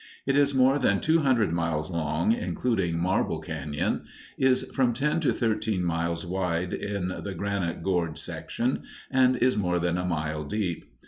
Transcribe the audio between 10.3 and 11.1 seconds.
deep.